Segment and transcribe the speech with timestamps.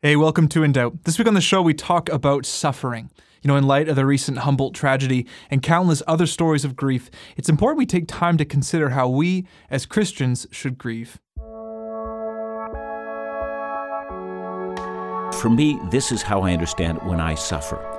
[0.00, 1.02] Hey, welcome to In Doubt.
[1.02, 3.10] This week on the show, we talk about suffering.
[3.42, 7.10] You know, in light of the recent Humboldt tragedy and countless other stories of grief,
[7.36, 11.18] it's important we take time to consider how we, as Christians, should grieve.
[15.40, 17.97] For me, this is how I understand when I suffer.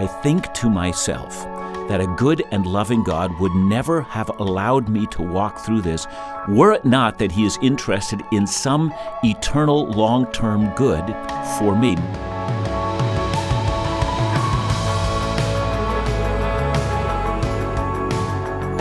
[0.00, 1.44] I think to myself
[1.90, 6.06] that a good and loving God would never have allowed me to walk through this
[6.48, 11.04] were it not that He is interested in some eternal long term good
[11.58, 11.96] for me.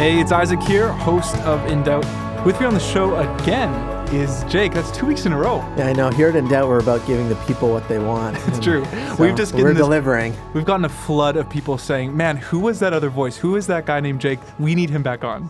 [0.01, 2.05] Hey, it's Isaac here, host of In Doubt.
[2.45, 4.73] With me on the show again is Jake.
[4.73, 5.58] That's two weeks in a row.
[5.77, 6.09] Yeah, I know.
[6.09, 8.38] Here at In Doubt, we're about giving the people what they want.
[8.48, 8.84] It's true.
[8.85, 10.35] So we've just we're this- delivering.
[10.54, 13.38] We've gotten a flood of people saying, "Man, who was that other voice?
[13.38, 14.40] Who is that guy named Jake?
[14.59, 15.49] We need him back on."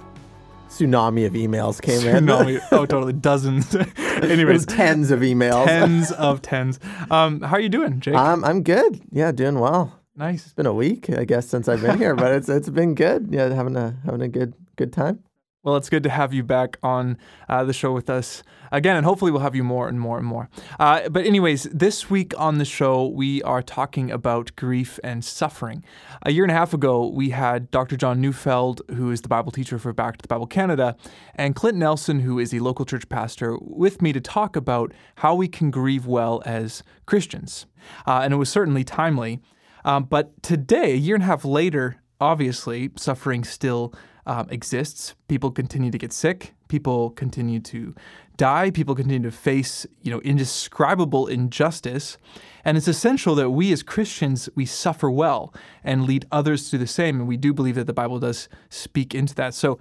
[0.69, 2.25] Tsunami of emails came in.
[2.25, 2.59] Tsunami.
[2.71, 3.75] oh, totally, dozens.
[3.97, 5.65] Anyways, tens of emails.
[5.65, 6.79] tens of tens.
[7.09, 8.15] Um, how are you doing, Jake?
[8.15, 9.01] I'm I'm good.
[9.11, 9.99] Yeah, doing well.
[10.15, 10.45] nice.
[10.45, 13.29] It's been a week, I guess, since I've been here, but it's it's been good.
[13.31, 15.23] Yeah, having a having a good good time.
[15.61, 17.17] Well, it's good to have you back on
[17.49, 20.25] uh, the show with us again, and hopefully we'll have you more and more and
[20.25, 20.49] more.
[20.79, 25.83] Uh, but, anyways, this week on the show, we are talking about grief and suffering.
[26.21, 27.97] A year and a half ago, we had Dr.
[27.97, 30.95] John Neufeld, who is the Bible teacher for Back to the Bible Canada,
[31.35, 35.35] and Clint Nelson, who is a local church pastor, with me to talk about how
[35.35, 37.65] we can grieve well as Christians.
[38.07, 39.41] Uh, and it was certainly timely.
[39.83, 43.93] Um, but today, a year and a half later, obviously, suffering still
[44.25, 45.15] um, exists.
[45.27, 46.53] People continue to get sick.
[46.67, 47.95] People continue to
[48.37, 48.71] die.
[48.71, 52.17] People continue to face, you know, indescribable injustice.
[52.63, 55.53] And it's essential that we as Christians we suffer well
[55.83, 57.19] and lead others to the same.
[57.19, 59.53] And we do believe that the Bible does speak into that.
[59.53, 59.79] So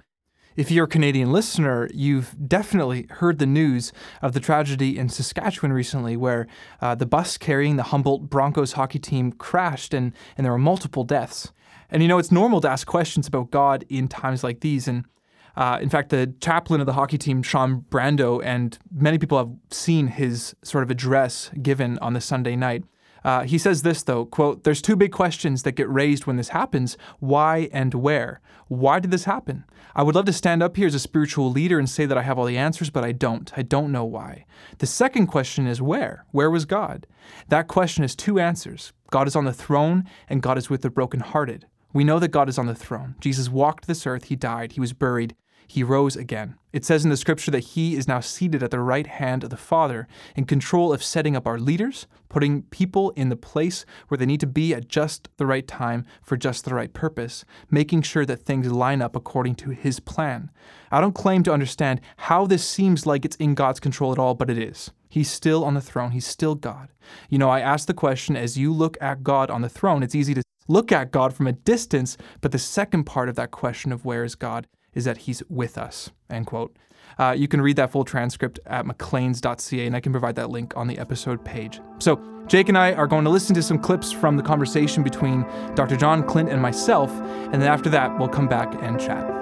[0.55, 5.71] if you're a Canadian listener, you've definitely heard the news of the tragedy in Saskatchewan
[5.71, 6.47] recently, where
[6.81, 11.05] uh, the bus carrying the Humboldt Broncos hockey team crashed and, and there were multiple
[11.05, 11.53] deaths.
[11.91, 14.87] And you know, it's normal to ask questions about God in times like these.
[14.87, 15.05] And
[15.55, 19.49] uh, in fact, the chaplain of the hockey team, Sean Brandow, and many people have
[19.71, 22.83] seen his sort of address given on the Sunday night.
[23.23, 26.49] Uh, he says this though, quote, there's two big questions that get raised when this
[26.49, 26.97] happens.
[27.19, 28.39] Why and where?
[28.67, 29.65] Why did this happen?
[29.95, 32.21] I would love to stand up here as a spiritual leader and say that I
[32.21, 33.51] have all the answers, but I don't.
[33.57, 34.45] I don't know why.
[34.77, 36.25] The second question is where?
[36.31, 37.07] Where was God?
[37.49, 38.93] That question has two answers.
[39.11, 41.65] God is on the throne and God is with the brokenhearted.
[41.91, 43.15] We know that God is on the throne.
[43.19, 45.35] Jesus walked this earth, he died, he was buried,
[45.67, 46.55] he rose again.
[46.73, 49.51] It says in the scripture that he is now seated at the right hand of
[49.51, 54.17] the Father, in control of setting up our leaders, putting people in the place where
[54.17, 58.01] they need to be at just the right time for just the right purpose, making
[58.01, 60.49] sure that things line up according to his plan.
[60.91, 64.33] I don't claim to understand how this seems like it's in God's control at all,
[64.33, 64.91] but it is.
[65.07, 66.11] He's still on the throne.
[66.11, 66.89] He's still God.
[67.29, 70.15] You know, I ask the question as you look at God on the throne, it's
[70.15, 73.91] easy to look at God from a distance, but the second part of that question
[73.91, 76.77] of where is God is that he's with us, end quote.
[77.17, 80.77] Uh, you can read that full transcript at macleans.ca, and I can provide that link
[80.77, 81.81] on the episode page.
[81.99, 85.45] So, Jake and I are going to listen to some clips from the conversation between
[85.75, 85.97] Dr.
[85.97, 89.38] John Clint and myself, and then after that, we'll come back and chat.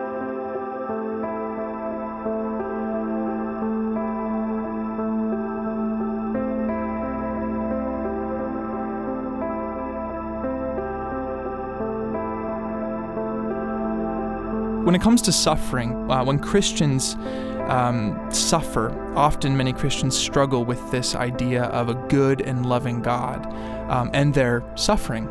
[14.87, 17.15] When it comes to suffering, uh, when Christians
[17.67, 23.45] um, suffer, often many Christians struggle with this idea of a good and loving God
[23.91, 25.27] um, and their suffering.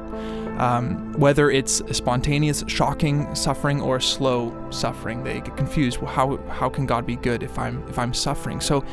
[0.59, 6.03] Um, whether it's spontaneous, shocking suffering or slow suffering, they get confused.
[6.03, 8.61] Well, how how can God be good if I'm if I'm suffering?
[8.61, 8.85] So,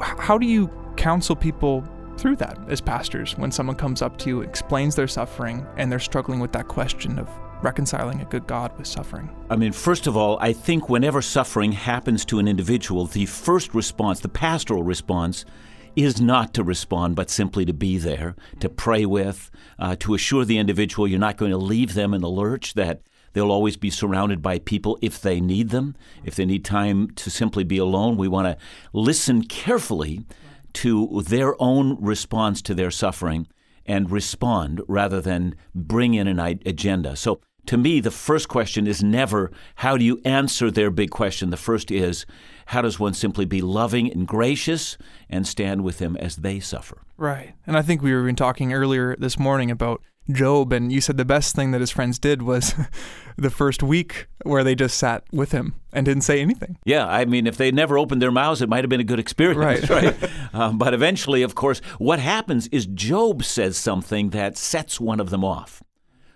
[0.00, 1.84] how do you counsel people
[2.16, 5.98] through that as pastors when someone comes up to you, explains their suffering, and they're
[5.98, 7.28] struggling with that question of
[7.62, 9.30] reconciling a good God with suffering?
[9.48, 13.74] I mean, first of all, I think whenever suffering happens to an individual, the first
[13.74, 15.44] response, the pastoral response,
[15.96, 20.44] is not to respond, but simply to be there, to pray with, uh, to assure
[20.44, 23.02] the individual you're not going to leave them in the lurch, that
[23.32, 27.30] they'll always be surrounded by people if they need them, if they need time to
[27.30, 28.16] simply be alone.
[28.16, 30.24] We want to listen carefully
[30.74, 33.48] to their own response to their suffering
[33.86, 37.16] and respond rather than bring in an agenda.
[37.16, 41.50] So, to me, the first question is never how do you answer their big question.
[41.50, 42.26] The first is
[42.66, 47.02] how does one simply be loving and gracious and stand with them as they suffer?
[47.16, 47.54] Right.
[47.68, 50.02] And I think we were even talking earlier this morning about
[50.32, 52.74] Job, and you said the best thing that his friends did was
[53.38, 56.76] the first week where they just sat with him and didn't say anything.
[56.84, 59.20] Yeah, I mean, if they never opened their mouths, it might have been a good
[59.20, 60.12] experience, Right.
[60.12, 60.30] right?
[60.52, 65.30] um, but eventually, of course, what happens is Job says something that sets one of
[65.30, 65.84] them off.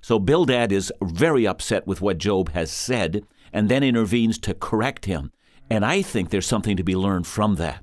[0.04, 3.24] So Bildad is very upset with what Job has said
[3.54, 5.32] and then intervenes to correct him.
[5.70, 7.82] And I think there's something to be learned from that.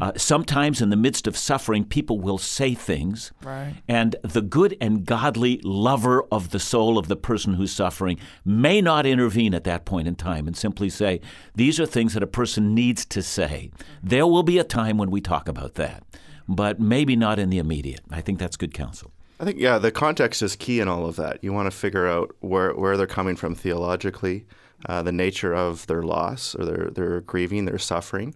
[0.00, 3.74] Uh, sometimes in the midst of suffering, people will say things, Right.
[3.86, 8.80] and the good and godly lover of the soul of the person who's suffering may
[8.80, 11.20] not intervene at that point in time and simply say,
[11.54, 13.70] These are things that a person needs to say.
[14.02, 16.02] There will be a time when we talk about that,
[16.48, 18.00] but maybe not in the immediate.
[18.10, 19.12] I think that's good counsel.
[19.40, 21.42] I think yeah, the context is key in all of that.
[21.42, 24.44] You want to figure out where where they're coming from theologically,
[24.84, 28.34] uh, the nature of their loss or their their grieving, their suffering,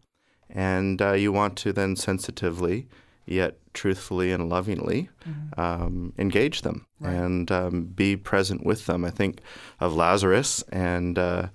[0.49, 2.89] and uh, you want to then sensitively
[3.27, 5.09] yet truthfully and lovingly
[5.56, 9.05] um, engage them and um, be present with them.
[9.05, 9.41] I think
[9.79, 11.19] of Lazarus and.
[11.19, 11.49] Uh,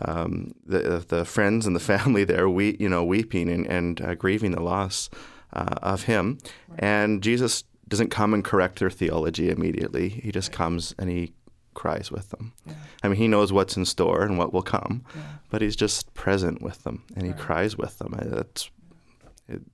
[0.00, 4.14] um, the the friends and the family there, we you know weeping and, and uh,
[4.14, 5.10] grieving the loss
[5.52, 6.38] uh, of him,
[6.78, 10.08] and Jesus doesn't come and correct their theology immediately.
[10.08, 11.34] He just comes and he
[11.74, 12.54] cries with them.
[13.02, 15.04] I mean, he knows what's in store and what will come,
[15.50, 18.14] but he's just present with them and he cries with them.
[18.18, 18.70] That's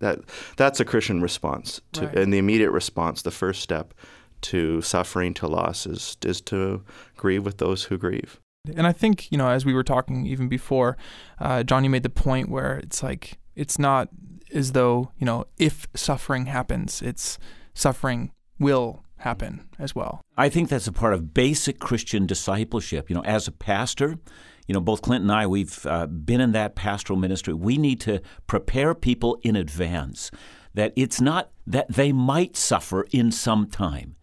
[0.01, 0.19] that
[0.57, 2.17] that's a Christian response to Right.
[2.19, 3.23] and the immediate response.
[3.23, 3.95] The first step
[4.41, 6.83] to suffering, to loss, is is to
[7.17, 8.41] grieve with those who grieve.
[8.75, 10.97] And I think, you know, as we were talking even before,
[11.39, 14.09] uh, John, you made the point where it's like, it's not
[14.53, 17.39] as though, you know, if suffering happens, it's
[17.79, 20.21] suffering will happen as well.
[20.37, 23.09] I think that's a part of basic Christian discipleship.
[23.09, 24.19] You know, as a pastor,
[24.67, 27.55] you know, both Clint and I, we've uh, been in that pastoral ministry.
[27.55, 30.31] We need to prepare people in advance
[30.75, 34.17] that it's not that they might suffer in some time.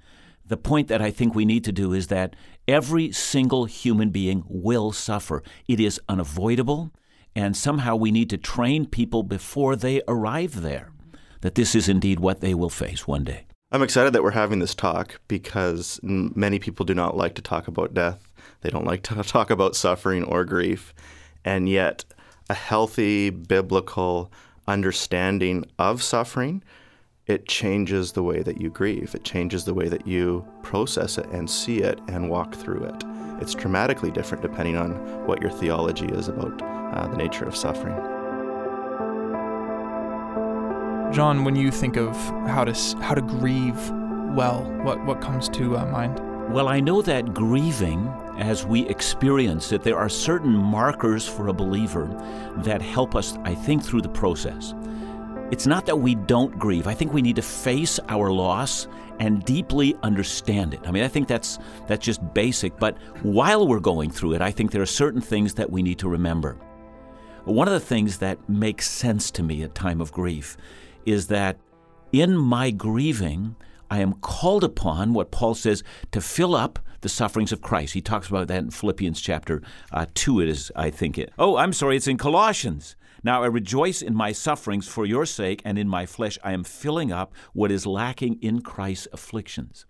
[0.46, 2.36] The point that I think we need to do is that
[2.68, 5.42] every single human being will suffer.
[5.68, 6.92] It is unavoidable,
[7.36, 10.92] and somehow we need to train people before they arrive there
[11.46, 13.46] that this is indeed what they will face one day.
[13.72, 17.68] I'm excited that we're having this talk because many people do not like to talk
[17.68, 18.28] about death.
[18.62, 20.92] They don't like to talk about suffering or grief.
[21.44, 22.04] And yet,
[22.50, 24.32] a healthy biblical
[24.68, 26.64] understanding of suffering,
[27.28, 29.14] it changes the way that you grieve.
[29.14, 33.04] It changes the way that you process it and see it and walk through it.
[33.40, 34.92] It's dramatically different depending on
[35.28, 38.15] what your theology is about uh, the nature of suffering.
[41.16, 42.14] John, when you think of
[42.46, 43.90] how to how to grieve
[44.36, 46.20] well, what what comes to uh, mind?
[46.54, 51.54] Well, I know that grieving, as we experience it, there are certain markers for a
[51.54, 52.08] believer
[52.58, 54.74] that help us, I think, through the process.
[55.52, 56.86] It's not that we don't grieve.
[56.86, 58.90] I think we need to face our loss
[59.20, 60.82] and deeply understand it.
[60.86, 64.52] I mean, I think that's that's just basic, but while we're going through it, I
[64.52, 66.58] think there are certain things that we need to remember.
[67.46, 70.58] One of the things that makes sense to me at time of grief
[71.06, 71.58] is that
[72.12, 73.56] in my grieving,
[73.90, 77.94] I am called upon, what Paul says, to fill up the sufferings of Christ.
[77.94, 79.62] He talks about that in Philippians chapter
[79.92, 81.32] uh, 2, it is, I think it.
[81.38, 82.96] Oh, I'm sorry, it's in Colossians.
[83.24, 86.64] Now I rejoice in my sufferings for your sake, and in my flesh I am
[86.64, 89.86] filling up what is lacking in Christ's afflictions.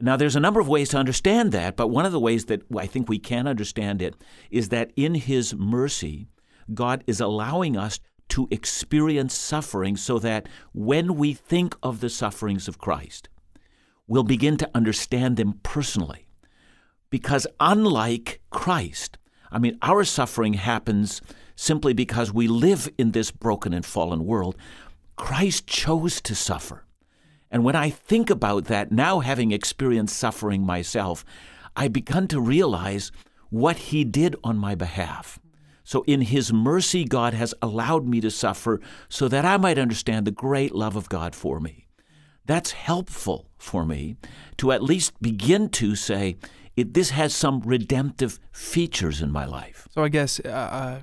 [0.00, 2.62] Now, there's a number of ways to understand that, but one of the ways that
[2.76, 4.14] I think we can understand it
[4.50, 6.26] is that in His mercy,
[6.72, 8.00] God is allowing us
[8.30, 13.28] to experience suffering so that when we think of the sufferings of Christ,
[14.06, 16.26] we'll begin to understand them personally.
[17.10, 19.18] Because unlike Christ,
[19.50, 21.22] I mean, our suffering happens
[21.54, 24.56] simply because we live in this broken and fallen world.
[25.16, 26.84] Christ chose to suffer.
[27.50, 31.24] And when I think about that, now having experienced suffering myself,
[31.76, 33.12] I begun to realize
[33.50, 35.38] what He did on my behalf.
[35.84, 40.26] So, in His mercy, God has allowed me to suffer so that I might understand
[40.26, 41.86] the great love of God for me.
[42.46, 44.16] That's helpful for me
[44.58, 46.36] to at least begin to say,
[46.76, 49.86] this has some redemptive features in my life.
[49.92, 51.02] So I guess uh,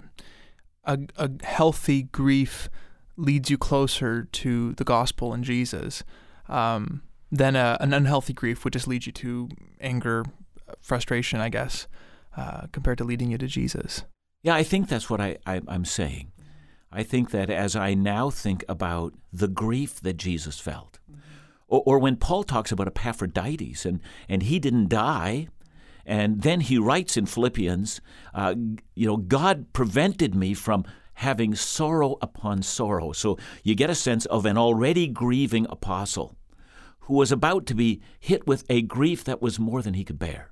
[0.84, 2.70] a a healthy grief
[3.18, 6.04] leads you closer to the gospel and Jesus.
[6.50, 10.26] Um, than a, an unhealthy grief would just lead you to anger,
[10.82, 11.88] frustration, I guess,
[12.36, 14.04] uh, compared to leading you to Jesus.
[14.44, 16.32] Yeah, I think that's what I, I, I'm saying.
[16.92, 21.00] I think that as I now think about the grief that Jesus felt,
[21.68, 25.48] or, or when Paul talks about Epaphroditus and, and he didn't die,
[26.06, 28.02] and then he writes in Philippians,
[28.34, 28.56] uh,
[28.96, 30.84] you know, God prevented me from
[31.14, 33.12] having sorrow upon sorrow.
[33.12, 36.36] So you get a sense of an already grieving apostle
[37.02, 40.18] who was about to be hit with a grief that was more than he could
[40.18, 40.52] bear.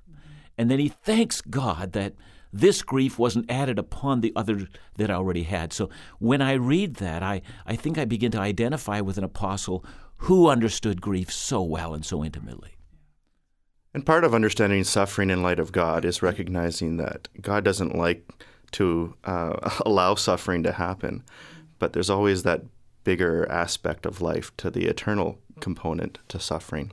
[0.56, 2.14] And then he thanks God that
[2.52, 5.72] this grief wasn't added upon the other that I already had.
[5.72, 5.88] So
[6.18, 9.84] when I read that, I, I think I begin to identify with an apostle
[10.16, 12.76] who understood grief so well and so intimately.
[13.92, 18.28] And part of understanding suffering in light of God is recognizing that God doesn't like
[18.72, 21.24] to uh, allow suffering to happen,
[21.78, 22.62] but there's always that
[23.02, 26.92] bigger aspect of life to the eternal component to suffering.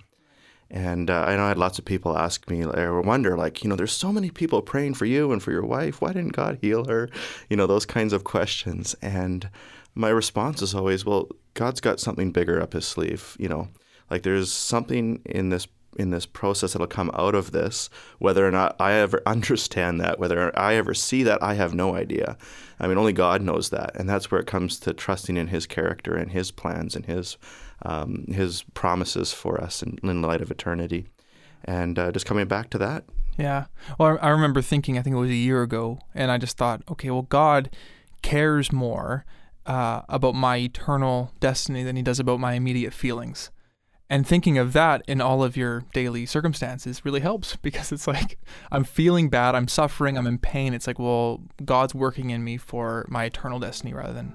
[0.69, 3.69] And uh, I know I had lots of people ask me or wonder, like, you
[3.69, 6.01] know, there's so many people praying for you and for your wife.
[6.01, 7.09] Why didn't God heal her?
[7.49, 8.95] You know, those kinds of questions.
[9.01, 9.49] And
[9.95, 13.37] my response is always, well, God's got something bigger up his sleeve.
[13.39, 13.69] You know,
[14.09, 17.89] like there's something in this in this process that'll come out of this.
[18.19, 21.95] Whether or not I ever understand that, whether I ever see that, I have no
[21.95, 22.37] idea.
[22.79, 25.65] I mean, only God knows that, and that's where it comes to trusting in His
[25.65, 27.37] character and His plans and His
[27.83, 31.07] um, His promises for us in, in light of eternity,
[31.65, 33.03] and uh, just coming back to that.
[33.37, 33.65] Yeah.
[33.99, 36.81] Well, I remember thinking, I think it was a year ago, and I just thought,
[36.89, 37.69] okay, well, God
[38.23, 39.25] cares more
[39.67, 43.51] uh, about my eternal destiny than He does about my immediate feelings
[44.09, 48.39] and thinking of that in all of your daily circumstances really helps because it's like
[48.71, 50.73] I'm feeling bad, I'm suffering, I'm in pain.
[50.73, 54.33] It's like, well, God's working in me for my eternal destiny rather than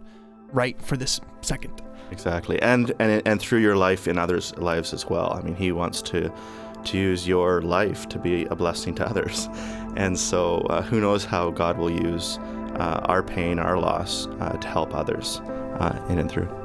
[0.52, 1.82] right for this second.
[2.10, 5.32] Exactly, and and and through your life in others' lives as well.
[5.32, 6.30] I mean, He wants to
[6.84, 9.48] to use your life to be a blessing to others,
[9.96, 12.38] and so uh, who knows how God will use
[12.76, 15.40] uh, our pain, our loss, uh, to help others
[15.78, 16.61] uh, in and through.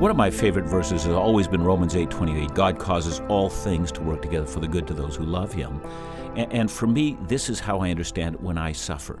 [0.00, 2.54] One of my favorite verses has always been Romans 8:28.
[2.54, 5.78] God causes all things to work together for the good to those who love him.
[6.34, 9.20] And, for me, this is how I understand when I suffer.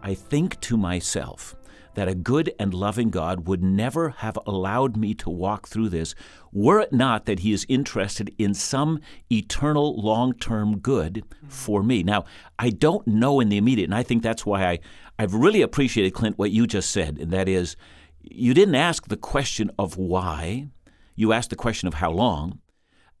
[0.00, 1.56] I think to myself
[1.94, 6.14] that a good and loving God would never have allowed me to walk through this
[6.52, 12.04] were it not that he is interested in some eternal long-term good for me.
[12.04, 12.26] Now,
[12.60, 14.78] I don't know in the immediate, and I think that's why I
[15.18, 17.76] I've really appreciated Clint what you just said, and that is
[18.22, 20.68] you didn't ask the question of why,
[21.14, 22.60] you asked the question of how long.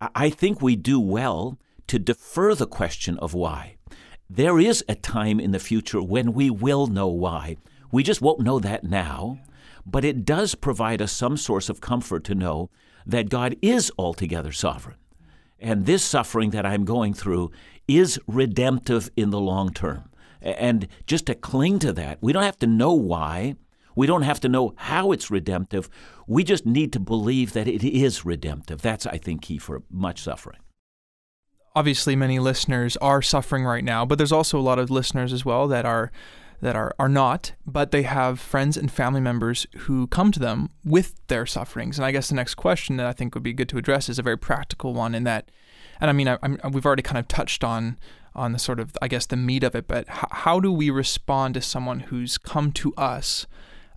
[0.00, 3.76] I think we do well to defer the question of why.
[4.28, 7.56] There is a time in the future when we will know why.
[7.90, 9.38] We just won't know that now,
[9.84, 12.70] but it does provide us some source of comfort to know
[13.04, 14.96] that God is altogether sovereign.
[15.58, 17.50] And this suffering that I'm going through
[17.86, 20.10] is redemptive in the long term.
[20.40, 23.56] And just to cling to that, we don't have to know why.
[23.94, 25.88] We don't have to know how it's redemptive.
[26.26, 28.82] We just need to believe that it is redemptive.
[28.82, 30.58] That's, I think, key for much suffering.
[31.74, 35.44] Obviously, many listeners are suffering right now, but there's also a lot of listeners as
[35.44, 36.12] well that are
[36.60, 40.70] that are, are not, but they have friends and family members who come to them
[40.84, 41.98] with their sufferings.
[41.98, 44.20] And I guess the next question that I think would be good to address is
[44.20, 45.50] a very practical one in that,
[46.00, 46.38] and I mean, I,
[46.70, 47.98] we've already kind of touched on
[48.34, 50.88] on the sort of, I guess, the meat of it, but h- how do we
[50.88, 53.46] respond to someone who's come to us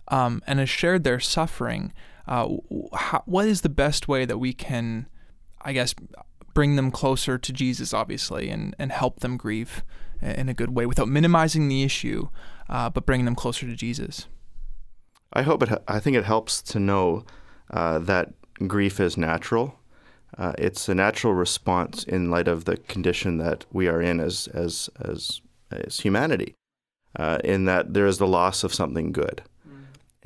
[0.08, 1.92] um, and has shared their suffering,
[2.26, 2.48] uh,
[2.94, 5.06] how, what is the best way that we can,
[5.62, 5.94] I guess,
[6.54, 9.84] bring them closer to Jesus, obviously, and, and help them grieve
[10.22, 12.28] in a good way without minimizing the issue,
[12.68, 14.26] uh, but bringing them closer to Jesus?
[15.32, 15.82] I hope it.
[15.86, 17.24] I think it helps to know
[17.70, 18.32] uh, that
[18.66, 19.78] grief is natural.
[20.38, 24.48] Uh, it's a natural response in light of the condition that we are in as
[24.48, 26.54] as as as humanity.
[27.16, 29.42] Uh, in that there is the loss of something good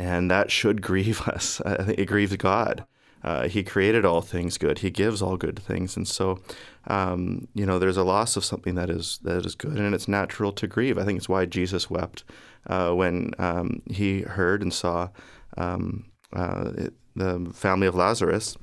[0.01, 1.61] and that should grieve us.
[1.61, 2.85] I think it grieves God.
[3.23, 4.79] Uh, he created all things good.
[4.79, 6.41] He gives all good things, and so
[6.87, 10.09] um, you know there's a loss of something that is that is good, and it's
[10.09, 10.97] natural to grieve.
[10.97, 12.25] I think it's why Jesus wept
[12.67, 15.11] uh, when um, he heard and saw
[15.59, 18.57] um, uh, it, the family of Lazarus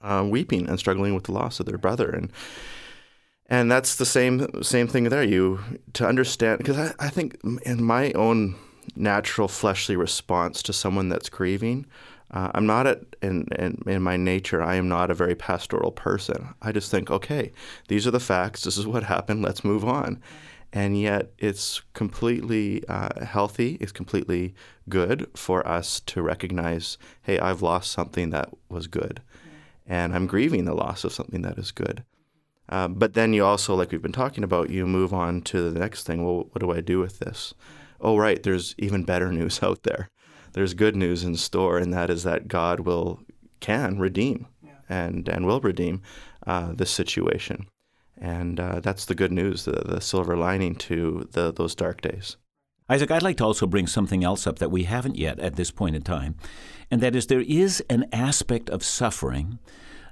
[0.00, 2.30] uh, weeping and struggling with the loss of their brother, and
[3.46, 5.24] and that's the same same thing there.
[5.24, 5.58] You
[5.94, 8.54] to understand because I, I think in my own
[8.96, 11.86] natural fleshly response to someone that's grieving.
[12.30, 15.92] Uh, I'm not at, in, in, in my nature, I am not a very pastoral
[15.92, 16.54] person.
[16.62, 17.52] I just think, okay,
[17.88, 18.64] these are the facts.
[18.64, 19.42] This is what happened.
[19.42, 20.20] Let's move on.
[20.72, 23.76] And yet, it's completely uh, healthy.
[23.80, 24.54] It's completely
[24.88, 29.20] good for us to recognize, hey, I've lost something that was good,
[29.86, 32.04] and I'm grieving the loss of something that is good.
[32.70, 35.78] Uh, but then you also, like we've been talking about, you move on to the
[35.78, 36.24] next thing.
[36.24, 37.52] Well, what do I do with this?
[38.02, 40.08] Oh, right, there's even better news out there.
[40.52, 43.20] There's good news in store, and that is that God will
[43.60, 44.72] can redeem yeah.
[44.88, 46.02] and and will redeem
[46.46, 47.66] uh, this situation,
[48.20, 52.36] and uh, that's the good news, the, the silver lining to the, those dark days.
[52.88, 55.70] Isaac, I'd like to also bring something else up that we haven't yet at this
[55.70, 56.34] point in time,
[56.90, 59.58] and that is there is an aspect of suffering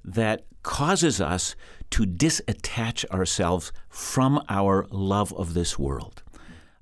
[0.03, 1.55] that causes us
[1.91, 6.23] to disattach ourselves from our love of this world.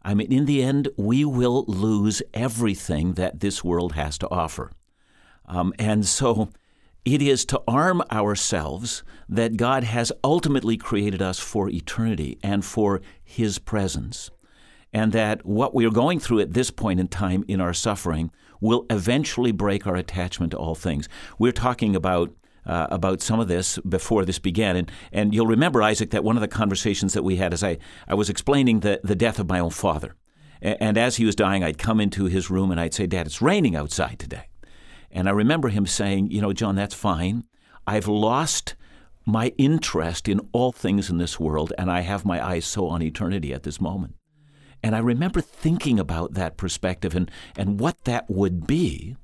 [0.03, 4.73] I mean, in the end, we will lose everything that this world has to offer.
[5.47, 6.51] Um, and so
[7.05, 13.01] it is to arm ourselves that God has ultimately created us for eternity and for
[13.25, 14.31] His presence.
[14.93, 18.31] And that what we are going through at this point in time in our suffering
[18.61, 21.09] will eventually break our attachment to all things.
[21.39, 22.33] We're talking about
[22.69, 24.77] uh, about some of this before this began.
[24.77, 27.79] And, and you'll remember, Isaac, that one of the conversations that we had is I,
[28.07, 30.15] I was explaining the, the death of my own father.
[30.61, 33.27] And, and as he was dying, I'd come into his room and I'd say, Dad,
[33.27, 34.49] it's raining outside today.
[35.11, 37.45] And I remember him saying, You know, John, that's fine.
[37.87, 38.77] I've lost
[39.25, 43.03] my interest in all things in this world, and I have my eyes so on
[43.03, 44.15] eternity at this moment.
[44.83, 49.17] And I remember thinking about that perspective and, and what that would be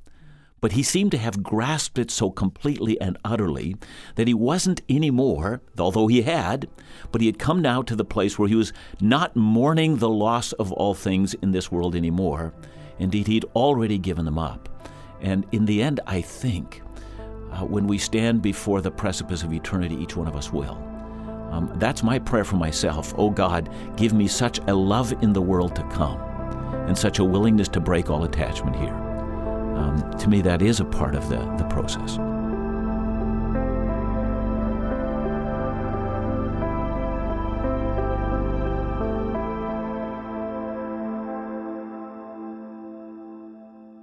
[0.65, 3.77] but he seemed to have grasped it so completely and utterly
[4.15, 6.67] that he wasn't anymore, although he had,
[7.13, 10.53] but he had come now to the place where he was not mourning the loss
[10.53, 12.55] of all things in this world anymore.
[12.99, 14.71] Indeed, he'd already given them up.
[15.21, 16.81] And in the end, I think,
[17.53, 20.83] uh, when we stand before the precipice of eternity, each one of us will.
[21.51, 23.13] Um, that's my prayer for myself.
[23.19, 23.69] Oh God,
[23.99, 26.19] give me such a love in the world to come
[26.89, 29.04] and such a willingness to break all attachment here
[29.77, 32.19] um, to me, that is a part of the, the process.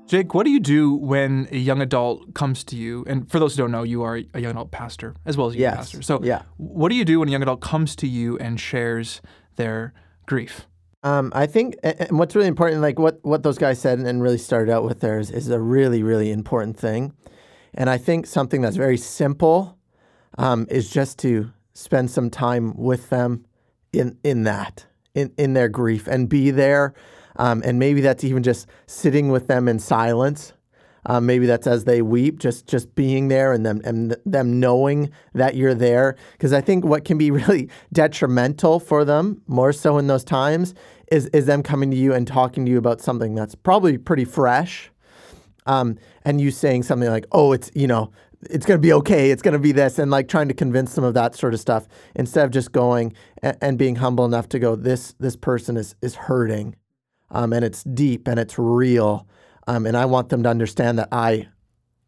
[0.07, 3.05] Jake, what do you do when a young adult comes to you?
[3.07, 5.53] And for those who don't know, you are a young adult pastor as well as
[5.55, 5.77] a young Yes.
[5.77, 6.01] pastor.
[6.01, 6.41] So, Yeah.
[6.57, 9.21] what do you do when a young adult comes to you and shares
[9.55, 9.93] their
[10.25, 10.67] grief?
[11.03, 14.37] Um, I think, and what's really important, like what, what those guys said and really
[14.37, 17.13] started out with there is, is a really, really important thing.
[17.73, 19.77] And I think something that's very simple
[20.37, 23.45] um, is just to spend some time with them
[23.91, 26.93] in, in that, in, in their grief and be there.
[27.37, 30.53] Um, and maybe that's even just sitting with them in silence.
[31.05, 35.11] Um, maybe that's as they weep, just just being there and them and them knowing
[35.33, 36.15] that you're there.
[36.33, 40.73] Because I think what can be really detrimental for them, more so in those times,
[41.11, 44.25] is is them coming to you and talking to you about something that's probably pretty
[44.25, 44.91] fresh,
[45.65, 48.11] um, and you saying something like, "Oh, it's you know,
[48.49, 49.31] it's going to be okay.
[49.31, 51.59] It's going to be this," and like trying to convince them of that sort of
[51.59, 55.77] stuff instead of just going and, and being humble enough to go, "This this person
[55.77, 56.75] is is hurting,
[57.31, 59.27] um, and it's deep and it's real."
[59.67, 61.47] Um, and I want them to understand that I,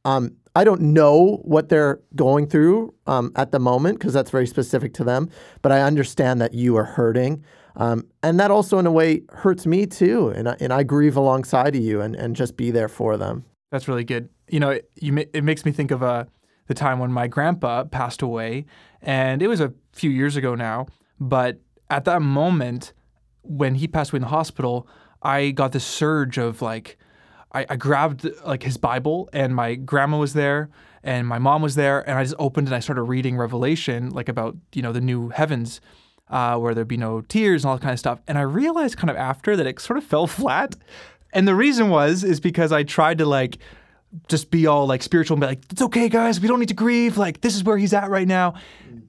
[0.06, 4.48] um, I don't know what they're going through um, at the moment because that's very
[4.48, 5.30] specific to them.
[5.62, 7.44] But I understand that you are hurting,
[7.76, 10.30] um, and that also in a way hurts me too.
[10.30, 13.46] And I, and I grieve alongside of you and, and just be there for them.
[13.72, 14.30] That's really good.
[14.50, 16.26] You know, it, you, it makes me think of uh,
[16.68, 18.66] the time when my grandpa passed away,
[19.02, 20.86] and it was a few years ago now.
[21.20, 22.94] But at that moment,
[23.42, 24.88] when he passed away in the hospital,
[25.24, 26.98] I got this surge of like,
[27.54, 30.70] I, I grabbed like his Bible, and my grandma was there,
[31.04, 34.30] and my mom was there, and I just opened and I started reading Revelation, like
[34.30, 35.82] about you know the new heavens.
[36.30, 38.18] Uh, where there'd be no tears and all that kind of stuff.
[38.28, 40.76] And I realized kind of after that it sort of fell flat.
[41.32, 43.60] And the reason was is because I tried to like
[44.28, 46.74] just be all like spiritual and be like, it's okay, guys, we don't need to
[46.74, 47.18] grieve.
[47.18, 48.54] Like, this is where he's at right now.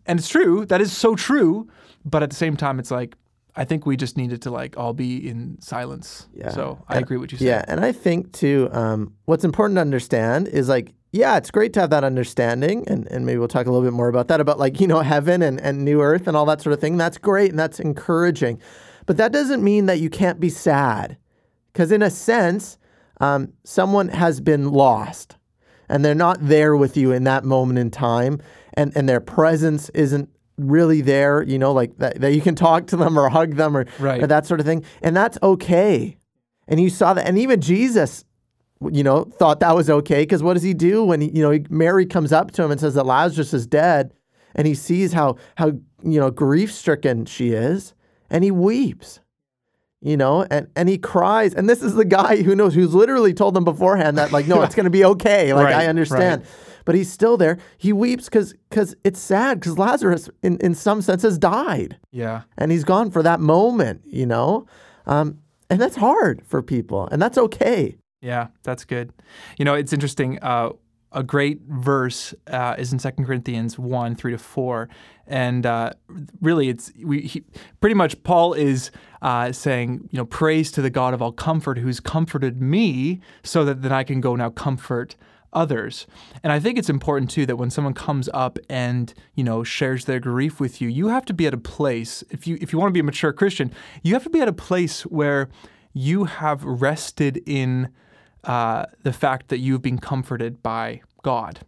[0.07, 0.67] And it's true.
[0.67, 1.69] That is so true.
[2.05, 3.15] But at the same time, it's like,
[3.57, 6.27] I think we just needed to like all be in silence.
[6.35, 6.51] Yeah.
[6.51, 7.47] So I And- agree with you said.
[7.47, 11.73] Yeah, and I think too, um, what's important to understand is like, yeah, it's great
[11.75, 14.41] to have that understanding, and, and maybe we'll talk a little bit more about that,
[14.41, 16.97] about like, you know, heaven and, and new earth and all that sort of thing.
[16.97, 18.61] That's great and that's encouraging.
[19.07, 21.17] But that doesn't mean that you can't be sad.
[21.73, 22.79] Because in a sense,
[23.21, 25.37] um, someone has been lost
[25.89, 28.41] and they're not there with you in that moment in time,
[28.73, 32.87] and, and their presence isn't really there, you know, like that, that you can talk
[32.89, 34.23] to them or hug them or, Right.
[34.23, 34.85] or that sort of thing.
[35.03, 36.17] And that's okay.
[36.69, 38.25] And you saw that, and even Jesus,
[38.91, 41.59] you know, thought that was okay because what does he do when he, you know,
[41.71, 44.13] Mary comes up to him and says that Lazarus is dead,
[44.55, 45.69] and he sees how how
[46.03, 47.93] you know grief stricken she is,
[48.31, 49.21] and he weeps,
[50.01, 53.35] you know, and and he cries, and this is the guy who knows who's literally
[53.35, 56.45] told them beforehand that like no, it's going to be okay, like Right, I understand.
[56.85, 57.59] But he's still there.
[57.79, 62.43] He weeps because because it's sad because Lazarus, in, in some senses, died Yeah.
[62.59, 64.67] and he's gone for that moment, you know?
[65.07, 65.39] Um,
[65.71, 67.97] and that's hard for people, and that's okay.
[68.21, 69.13] Yeah, that's good.
[69.59, 70.39] You know, it's interesting.
[70.43, 70.71] Uh,
[71.13, 74.89] a great verse uh, is in 2 Corinthians 1 3 to 4.
[75.27, 75.91] And uh,
[76.41, 77.45] really, it's we, he,
[77.81, 78.91] pretty much Paul is
[79.23, 83.65] uh, saying, you know, praise to the God of all comfort who's comforted me so
[83.65, 85.17] that then I can go now comfort
[85.55, 86.07] others.
[86.43, 90.05] And I think it's important too that when someone comes up and, you know, shares
[90.05, 92.79] their grief with you, you have to be at a place, if you if you
[92.79, 95.49] want to be a mature Christian, you have to be at a place where
[95.93, 97.89] you have rested in
[98.45, 101.61] uh, the fact that you've been comforted by God.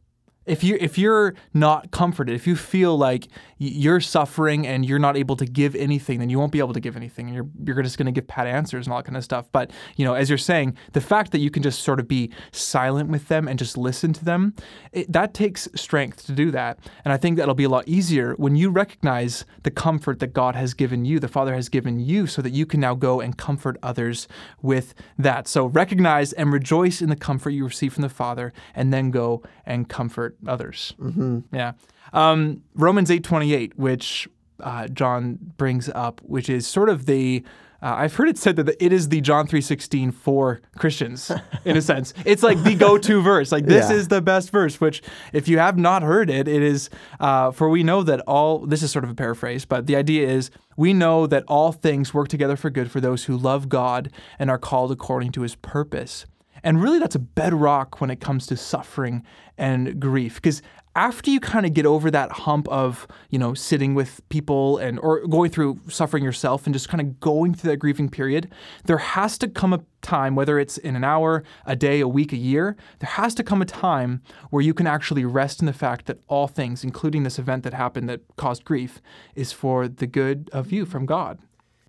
[0.45, 5.17] If you if you're not comforted, if you feel like you're suffering and you're not
[5.17, 7.83] able to give anything, then you won't be able to give anything, and you're you're
[7.83, 9.47] just going to give pat answers and all that kind of stuff.
[9.53, 12.31] But you know, as you're saying, the fact that you can just sort of be
[12.53, 14.55] silent with them and just listen to them,
[14.93, 16.79] it, that takes strength to do that.
[17.05, 20.55] And I think that'll be a lot easier when you recognize the comfort that God
[20.55, 23.37] has given you, the Father has given you, so that you can now go and
[23.37, 24.29] comfort others
[24.61, 25.49] with that.
[25.49, 29.43] So recognize and rejoice in the comfort you receive from the Father, and then go
[29.65, 30.95] and comfort others.
[31.01, 31.55] Mm-hmm.
[31.55, 31.73] Yeah.
[32.13, 34.29] Um, Romans eight twenty eight, which
[34.61, 37.45] uh, John brings up, which is sort of the
[37.83, 41.31] uh, I've heard it said that it is the John 3:16 for Christians
[41.67, 42.15] in a sense.
[42.25, 43.53] It's like the go-to verse.
[43.53, 43.97] Like this Yeah.
[43.97, 44.81] is the best verse.
[44.81, 45.03] Which,
[45.35, 46.89] if you have not heard it, it is
[47.21, 48.61] uh, for we know that all.
[48.67, 52.15] This is sort of a paraphrase, but the idea is we know that all things
[52.15, 55.55] work together for good for those who love God and are called according to His
[55.55, 56.25] purpose.
[56.65, 59.23] And really, that's a bedrock when it comes to suffering
[59.59, 60.37] and grief.
[60.37, 60.63] Because
[60.97, 64.99] after you kind of get over that hump of, you know, sitting with people and
[65.01, 68.51] or going through suffering yourself and just kind of going through that grieving period,
[68.87, 72.33] there has to come a time, whether it's in an hour, a day, a week,
[72.33, 75.73] a year, there has to come a time where you can actually rest in the
[75.75, 79.03] fact that all things, including this event that happened that caused grief,
[79.35, 81.39] is for the good of you from God.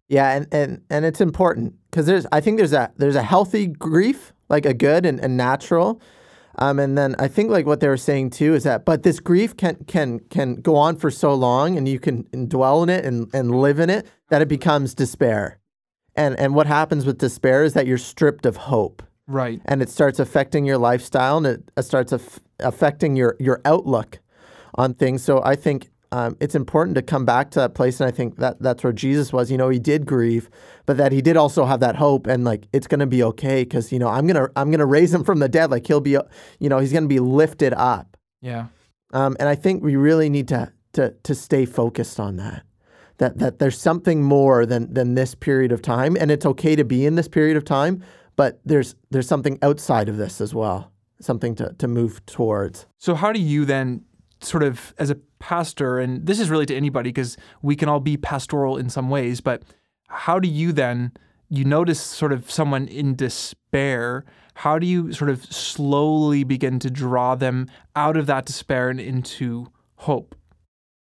[0.09, 3.67] Yeah, and and and it's important because there's I think there's a there's a healthy
[3.67, 6.01] grief, like a good and, and natural.
[6.59, 9.19] Um, and then I think like what they were saying too is that but this
[9.19, 13.05] grief can can can go on for so long and you can dwell in it
[13.05, 15.59] and, and live in it that it becomes despair.
[16.15, 19.61] And and what happens with despair is that you're stripped of hope Right.
[19.65, 24.19] and it starts affecting your lifestyle and it starts aff- affecting your your outlook
[24.75, 25.23] on things.
[25.23, 28.37] So I think um, it's important to come back to that place, and I think
[28.37, 29.51] that that's where Jesus was.
[29.51, 30.49] You know, he did grieve,
[30.85, 33.63] but that he did also have that hope, and like it's going to be okay
[33.63, 35.71] because you know I'm gonna I'm gonna raise him from the dead.
[35.71, 36.17] Like he'll be,
[36.59, 38.17] you know, he's going to be lifted up.
[38.41, 38.67] Yeah.
[39.13, 42.63] Um, and I think we really need to to to stay focused on that.
[43.17, 46.83] That that there's something more than than this period of time, and it's okay to
[46.83, 48.03] be in this period of time,
[48.35, 52.85] but there's there's something outside of this as well, something to to move towards.
[52.97, 54.05] So, how do you then,
[54.39, 57.99] sort of, as a pastor, and this is really to anybody because we can all
[57.99, 59.63] be pastoral in some ways, but
[60.07, 61.11] how do you then,
[61.49, 66.89] you notice sort of someone in despair, how do you sort of slowly begin to
[66.89, 70.35] draw them out of that despair and into hope?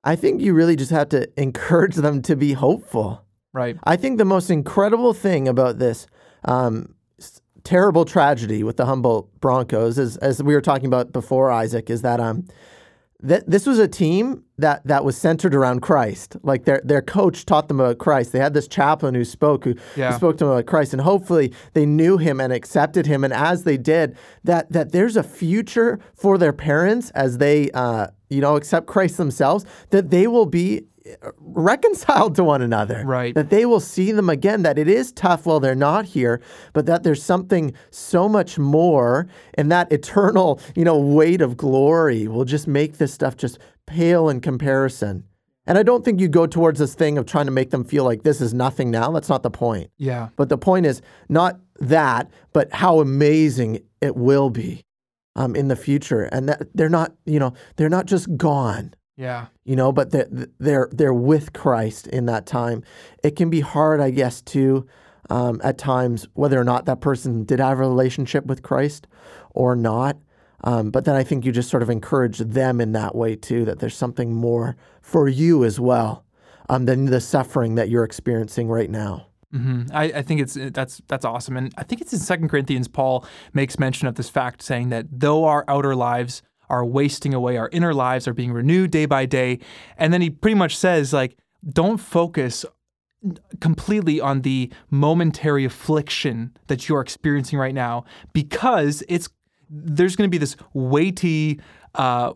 [0.03, 3.23] I think you really just have to encourage them to be hopeful.
[3.53, 3.77] Right.
[3.83, 6.07] I think the most incredible thing about this
[6.43, 6.95] um,
[7.63, 12.01] terrible tragedy with the Humboldt Broncos, is, as we were talking about before, Isaac, is
[12.03, 12.45] that um,
[13.27, 16.37] th- this was a team that that was centered around Christ.
[16.43, 18.31] Like their their coach taught them about Christ.
[18.31, 20.11] They had this chaplain who spoke who, Yeah.
[20.11, 23.23] who spoke to them about Christ, and hopefully they knew him and accepted him.
[23.23, 28.07] And as they did, that that there's a future for their parents as they uh,
[28.29, 29.65] you know accept Christ themselves.
[29.89, 30.83] That they will be
[31.39, 33.03] reconciled to one another.
[33.05, 33.35] Right.
[33.35, 34.63] That they will see them again.
[34.63, 36.41] That it is tough while they're not here,
[36.73, 42.27] but that there's something so much more, and that eternal you know weight of glory
[42.27, 45.23] will just make this stuff just pale in comparison.
[45.67, 48.03] And I don't think you go towards this thing of trying to make them feel
[48.03, 49.11] like this is nothing now.
[49.11, 49.89] That's not the point.
[49.97, 50.29] Yeah.
[50.35, 54.83] But the point is not that, but how amazing it will be
[55.35, 56.23] um, in the future.
[56.23, 59.47] And that they're not, you know, they're not just gone, Yeah.
[59.63, 60.27] you know, but they're
[60.59, 62.83] they're they're with Christ in that time.
[63.23, 64.87] It can be hard, I guess, too,
[65.29, 69.07] um, at times whether or not that person did have a relationship with Christ
[69.51, 70.17] or not.
[70.63, 73.65] Um, but then I think you just sort of encourage them in that way too,
[73.65, 76.25] that there's something more for you as well
[76.69, 79.27] um, than the suffering that you're experiencing right now.
[79.51, 82.87] hmm I, I think it's that's that's awesome, and I think it's in Second Corinthians.
[82.87, 87.57] Paul makes mention of this fact, saying that though our outer lives are wasting away,
[87.57, 89.59] our inner lives are being renewed day by day,
[89.97, 92.65] and then he pretty much says like, don't focus
[93.59, 99.29] completely on the momentary affliction that you're experiencing right now, because it's
[99.83, 101.59] there's going to be this weighty,
[101.95, 102.33] uh,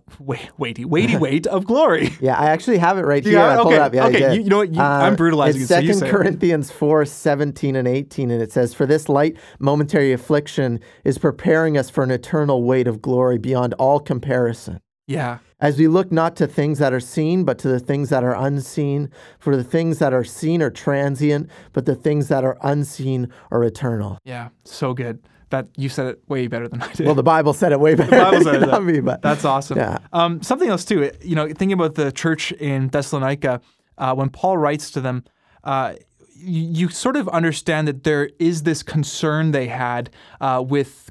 [0.57, 2.13] weighty, weighty weight of glory.
[2.21, 3.33] Yeah, I actually have it right here.
[3.33, 3.53] Yeah?
[3.53, 3.75] I pulled Okay.
[3.75, 3.93] it up.
[3.93, 4.23] Yeah, Okay.
[4.25, 4.73] Uh, you- you know what?
[4.73, 6.09] You- I'm brutalizing It's it, so you 2 it.
[6.09, 11.77] Corinthians 4, 17 and 18, and it says, For this light momentary affliction is preparing
[11.77, 14.79] us for an eternal weight of glory beyond all comparison.
[15.07, 15.39] Yeah.
[15.59, 18.35] As we look not to things that are seen, but to the things that are
[18.35, 19.09] unseen.
[19.39, 23.63] For the things that are seen are transient, but the things that are unseen are
[23.63, 24.19] eternal.
[24.23, 24.49] Yeah.
[24.63, 25.19] So good.
[25.49, 27.05] That you said it way better than I did.
[27.05, 28.11] Well, the Bible said it way better.
[28.11, 29.77] Bible said it, than me, but That's awesome.
[29.77, 29.97] Yeah.
[30.13, 31.11] Um, something else too.
[31.21, 33.61] You know, thinking about the church in Thessalonica,
[33.97, 35.23] uh, when Paul writes to them,
[35.63, 35.95] uh,
[36.35, 40.09] you, you sort of understand that there is this concern they had
[40.39, 41.09] uh, with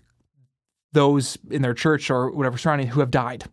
[0.93, 3.45] those in their church or whatever surrounding who have died.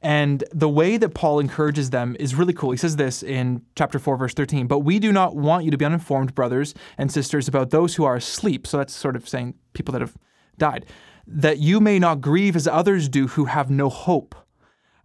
[0.00, 2.70] And the way that Paul encourages them is really cool.
[2.70, 5.76] He says this in chapter 4, verse 13 But we do not want you to
[5.76, 8.66] be uninformed, brothers and sisters, about those who are asleep.
[8.66, 10.16] So that's sort of saying people that have
[10.56, 10.86] died,
[11.26, 14.34] that you may not grieve as others do who have no hope.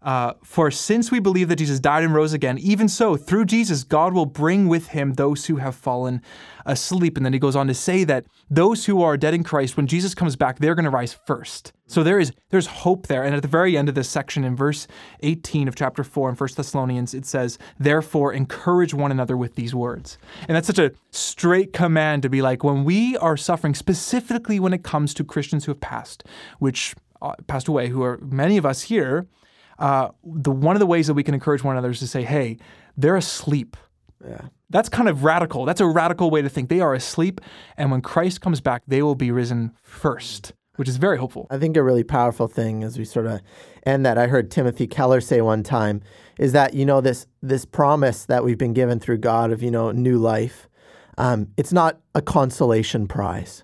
[0.04, 3.84] Uh, for since we believe that Jesus died and rose again, even so, through Jesus,
[3.86, 6.22] God will bring with him those who have fallen
[6.66, 7.16] asleep.
[7.16, 9.88] And then he goes on to say that those who are dead in Christ, when
[9.88, 11.72] Jesus comes back, they're going to rise first.
[11.88, 13.24] So there is there's hope there.
[13.24, 14.88] And at the very end of this section, in verse
[15.22, 19.74] 18 of chapter 4 in 1 Thessalonians, it says, Therefore, encourage one another with these
[19.74, 20.18] words.
[20.48, 24.74] And that's such a straight command to be like, when we are suffering, specifically when
[24.74, 26.26] it comes to Christians who have passed,
[26.60, 29.28] which uh, passed away, who are many of us here,
[29.80, 32.24] uh, the one of the ways that we can encourage one another is to say,
[32.24, 32.58] "Hey,
[32.98, 33.78] they're asleep."
[34.26, 34.48] Yeah.
[34.70, 35.66] That's kind of radical.
[35.66, 36.70] That's a radical way to think.
[36.70, 37.42] They are asleep,
[37.78, 41.46] and when Christ comes back, they will be risen first, which is very hopeful.
[41.52, 43.42] I think a really powerful thing as we sort of
[43.86, 46.02] end that I heard Timothy Keller say one time
[46.40, 49.70] is that you know this this promise that we've been given through God of you
[49.72, 50.68] know new life.
[51.18, 53.64] Um, it's not a consolation prize.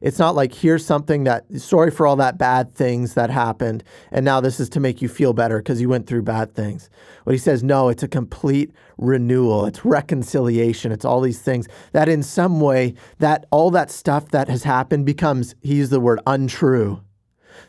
[0.00, 4.24] It's not like here's something that sorry for all that bad things that happened and
[4.24, 6.90] now this is to make you feel better because you went through bad things.
[7.24, 9.66] What he says no, it's a complete renewal.
[9.66, 10.92] It's reconciliation.
[10.92, 15.06] It's all these things that in some way that all that stuff that has happened
[15.06, 17.02] becomes he used the word untrue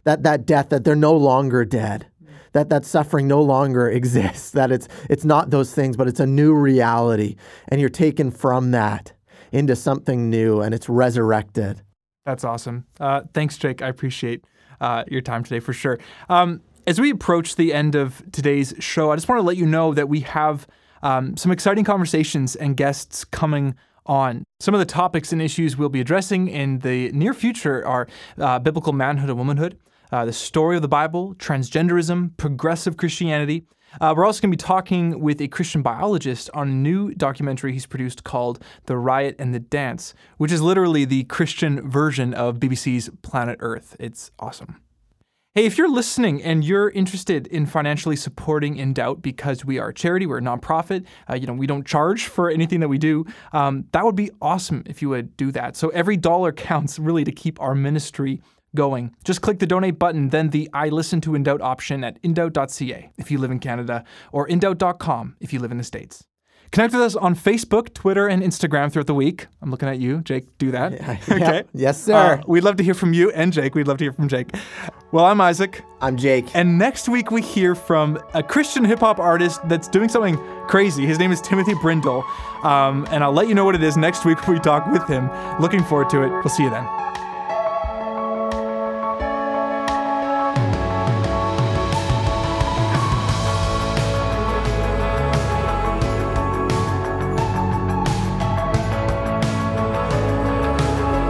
[0.04, 2.08] that that death that they're no longer dead
[2.54, 6.28] that that suffering no longer exists that it's it's not those things but it's a
[6.28, 7.36] new reality
[7.68, 9.14] and you're taken from that
[9.52, 11.82] into something new and it's resurrected
[12.28, 12.86] That's awesome.
[13.00, 13.82] Uh, thanks, Jake.
[13.82, 14.44] I appreciate
[14.82, 15.98] uh, your time today for sure.
[16.28, 19.66] Um, as we approach the end of today's show, I just want to let you
[19.66, 20.68] know that we have
[21.04, 24.44] um, some exciting conversations and guests coming on.
[24.60, 28.60] Some of the topics and issues we'll be addressing in the near future are uh,
[28.60, 29.80] biblical manhood and womanhood,
[30.12, 33.66] uh, the story of the Bible, transgenderism, progressive Christianity.
[34.00, 37.74] Uh, we're also going to be talking with a Christian biologist on a new documentary
[37.74, 42.58] he's produced called The Riot and the Dance, which is literally the Christian version of
[42.58, 43.96] BBC's Planet Earth.
[44.00, 44.82] It's awesome.
[45.58, 49.90] Hey, if you're listening and you're interested in financially supporting In Doubt because we are
[49.90, 53.00] a charity, we're a nonprofit, uh, you know, we don't charge for anything that we
[53.00, 55.76] do, um, that would be awesome if you would do that.
[55.76, 58.40] So every dollar counts really to keep our ministry
[58.78, 59.14] going.
[59.26, 63.12] Just click the donate button, then the I listen to In Doubt option at indoubt.ca
[63.18, 66.24] if you live in Canada or indoubt.com if you live in the States.
[66.72, 69.48] Connect with us on Facebook, Twitter, and Instagram throughout the week.
[69.62, 70.58] I'm looking at you, Jake.
[70.58, 70.94] Do that.
[70.94, 71.62] Yeah.
[71.74, 72.14] Yes, sir.
[72.14, 73.76] Uh, we'd love to hear from you and Jake.
[73.76, 74.50] We'd love to hear from Jake.
[75.12, 75.82] Well, I'm Isaac.
[76.02, 80.10] i'm jake And next week we hear from a Christian hip hop artist that's doing
[80.10, 80.38] something
[80.68, 81.06] crazy.
[81.06, 82.24] His name is Timothy Brindle.
[82.64, 85.08] Um, and I'll let you know what it is next week when we talk with
[85.08, 85.30] him.
[85.62, 86.30] Looking forward to it.
[86.30, 87.17] We'll see you then.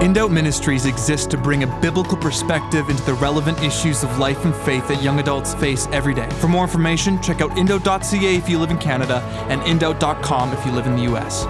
[0.07, 4.45] In Doubt Ministries exists to bring a biblical perspective into the relevant issues of life
[4.45, 6.29] and faith that young adults face every day.
[6.39, 10.71] For more information, check out indoubt.ca if you live in Canada and indoubt.com if you
[10.71, 11.43] live in the US.